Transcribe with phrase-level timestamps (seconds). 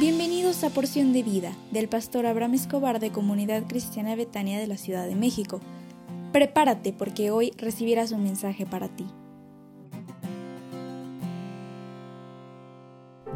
[0.00, 4.78] Bienvenidos a Porción de Vida del pastor Abraham Escobar de Comunidad Cristiana Betania de la
[4.78, 5.60] Ciudad de México.
[6.32, 9.06] Prepárate porque hoy recibirás un mensaje para ti.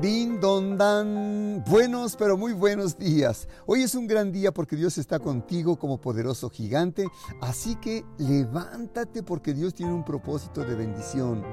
[0.01, 3.47] Din don dan, buenos pero muy buenos días.
[3.67, 7.05] Hoy es un gran día porque Dios está contigo como poderoso gigante,
[7.43, 11.45] así que levántate porque Dios tiene un propósito de bendición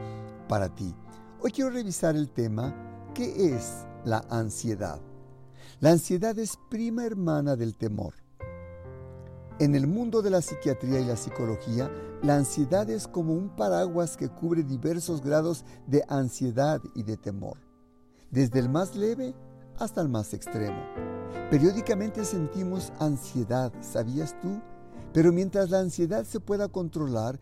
[0.48, 0.96] para ti.
[1.42, 2.74] Hoy quiero revisar el tema,
[3.14, 5.00] ¿qué es la ansiedad.
[5.80, 8.14] La ansiedad es prima hermana del temor.
[9.60, 11.92] En el mundo de la psiquiatría y la psicología,
[12.24, 17.58] la ansiedad es como un paraguas que cubre diversos grados de ansiedad y de temor,
[18.32, 19.36] desde el más leve
[19.78, 20.82] hasta el más extremo.
[21.50, 24.62] Periódicamente sentimos ansiedad, ¿sabías tú?
[25.14, 27.40] Pero mientras la ansiedad se pueda controlar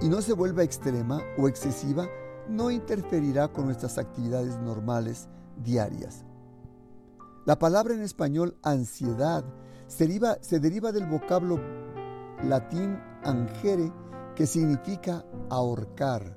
[0.00, 2.06] y no se vuelva extrema o excesiva,
[2.48, 5.28] no interferirá con nuestras actividades normales
[5.62, 6.24] diarias.
[7.46, 9.44] La palabra en español ansiedad
[9.86, 11.60] se deriva, se deriva del vocablo
[12.42, 13.92] latín angere,
[14.34, 16.36] que significa ahorcar,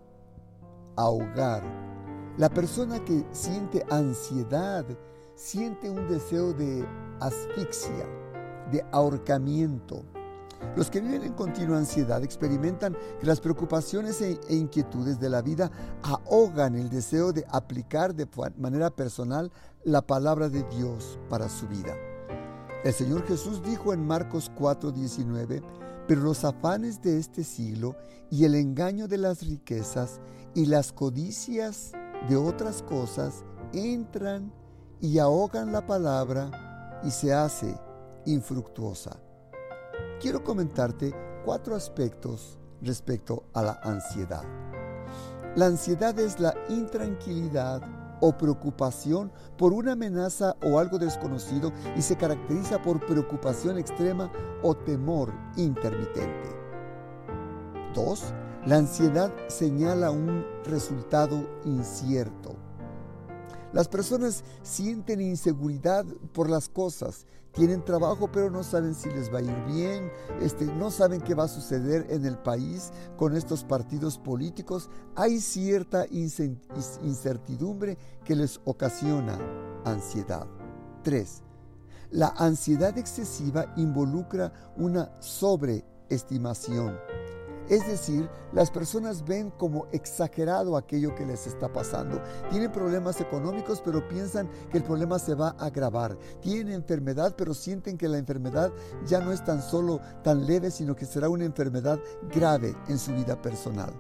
[0.95, 1.63] ahogar.
[2.37, 4.85] La persona que siente ansiedad
[5.35, 6.85] siente un deseo de
[7.19, 8.05] asfixia,
[8.71, 10.03] de ahorcamiento,
[10.75, 15.41] los que viven en continua ansiedad experimentan que las preocupaciones e, e inquietudes de la
[15.41, 15.72] vida
[16.03, 18.27] ahogan el deseo de aplicar de
[18.58, 19.52] manera personal
[19.83, 21.95] la palabra de Dios para su vida.
[22.83, 25.64] El Señor Jesús dijo en Marcos 4:19,
[26.08, 27.95] pero los afanes de este siglo
[28.30, 30.19] y el engaño de las riquezas
[30.53, 31.92] y las codicias
[32.30, 34.53] de otras cosas entran
[35.02, 37.75] y ahogan la palabra y se hace
[38.25, 39.19] infructuosa
[40.19, 41.13] quiero comentarte
[41.45, 44.43] cuatro aspectos respecto a la ansiedad.
[45.55, 47.81] La ansiedad es la intranquilidad
[48.19, 54.31] o preocupación por una amenaza o algo desconocido y se caracteriza por preocupación extrema
[54.64, 56.55] o temor intermitente.
[57.93, 58.23] 2.
[58.65, 62.67] La ansiedad señala un resultado incierto.
[63.73, 69.39] Las personas sienten inseguridad por las cosas, tienen trabajo pero no saben si les va
[69.39, 70.11] a ir bien,
[70.42, 74.89] este, no saben qué va a suceder en el país con estos partidos políticos.
[75.16, 79.38] Hay cierta incertidumbre que les ocasiona
[79.86, 80.48] ansiedad.
[81.04, 81.42] 3.
[82.11, 86.98] La ansiedad excesiva involucra una sobreestimación
[87.70, 92.22] es decir, las personas ven como exagerado aquello que les está pasando.
[92.50, 96.17] Tienen problemas económicos, pero piensan que el problema se va a agravar.
[96.42, 98.72] Tienen enfermedad, pero sienten que la enfermedad
[99.05, 102.00] ya no es tan solo tan leve, sino que será una enfermedad
[102.33, 103.94] grave en su vida personal.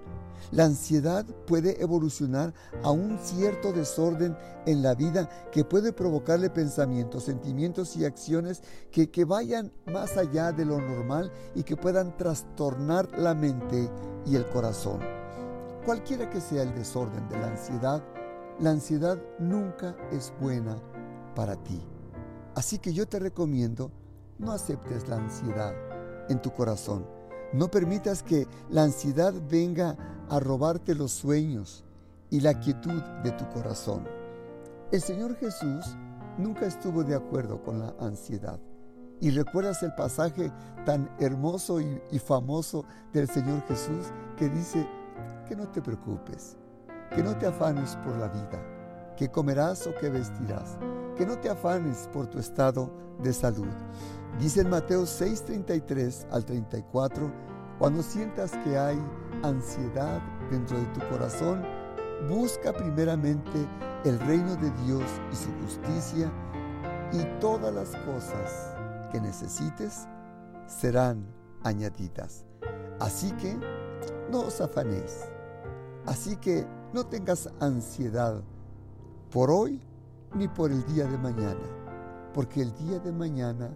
[0.51, 2.53] La ansiedad puede evolucionar
[2.83, 8.61] a un cierto desorden en la vida que puede provocarle pensamientos, sentimientos y acciones
[8.91, 13.89] que, vayan más allá de lo normal y que puedan trastornar la mente
[14.25, 14.99] y el corazón.
[15.85, 18.03] Cualquiera que sea el desorden de la ansiedad,
[18.59, 20.77] la ansiedad nunca es buena
[21.35, 21.81] para ti.
[22.55, 23.91] Así que yo te recomiendo,
[24.39, 25.73] no aceptes la ansiedad
[26.29, 27.05] en tu corazón.
[27.53, 29.95] No permitas que la ansiedad venga
[30.29, 31.83] a robarte los sueños
[32.29, 34.07] y la quietud de tu corazón.
[34.91, 35.97] El Señor Jesús
[36.37, 38.59] nunca estuvo de acuerdo con la ansiedad.
[39.19, 40.51] Y recuerdas el pasaje
[40.85, 44.87] tan hermoso y, famoso del Señor Jesús que dice
[45.47, 46.55] que no te preocupes,
[47.15, 50.77] que no te afanes por la vida, que comerás o que vestirás,
[51.15, 52.91] que no te afanes por tu estado
[53.23, 53.73] de salud.
[54.39, 57.31] Dice en Mateo 6:33 al 34,
[57.79, 58.99] cuando sientas que hay
[59.43, 61.63] ansiedad dentro de tu corazón,
[62.29, 63.67] busca primeramente
[64.03, 66.31] el reino de Dios y su justicia
[67.11, 68.75] y todas las cosas
[69.11, 70.07] que necesites
[70.65, 71.25] serán
[71.63, 72.45] añadidas.
[72.99, 73.57] Así que
[74.31, 75.25] no os afanéis.
[76.05, 78.41] Así que no tengas ansiedad
[79.31, 79.81] por hoy
[80.33, 81.67] ni por el día de mañana,
[82.33, 83.69] porque el día de mañana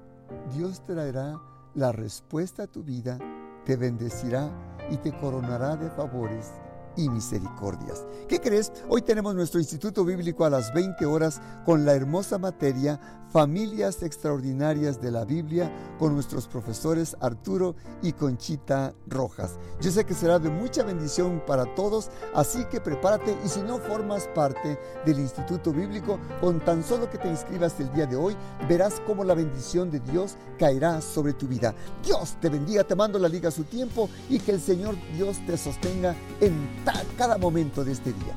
[0.54, 1.40] Dios traerá
[1.75, 3.18] la respuesta a tu vida,
[3.66, 4.50] te bendecirá
[4.92, 6.52] y te coronará de favores
[7.01, 8.06] y misericordias.
[8.27, 8.71] ¿Qué crees?
[8.88, 13.00] Hoy tenemos nuestro Instituto Bíblico a las 20 horas con la hermosa materia
[13.31, 19.57] Familias Extraordinarias de la Biblia con nuestros profesores Arturo y Conchita Rojas.
[19.80, 23.80] Yo sé que será de mucha bendición para todos, así que prepárate y si no
[23.80, 28.36] formas parte del Instituto Bíblico, con tan solo que te inscribas el día de hoy,
[28.68, 31.74] verás cómo la bendición de Dios caerá sobre tu vida.
[32.03, 35.38] Dios te bendiga, te mando la liga a su tiempo y que el Señor Dios
[35.48, 36.83] te sostenga en
[37.18, 38.36] cada momento de este día.